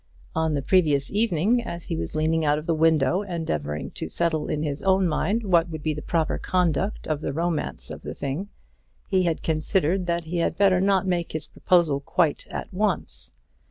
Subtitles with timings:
[0.33, 4.47] On the previous evening, as he was leaning out of the window endeavouring to settle
[4.47, 8.15] in his own mind what would be the proper conduct of the romance of the
[8.15, 8.49] thing,
[9.09, 13.37] he had considered that he had better not make his proposal quite at once.